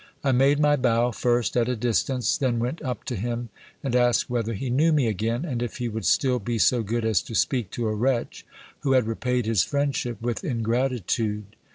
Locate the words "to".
3.03-3.15, 7.21-7.35, 7.73-7.87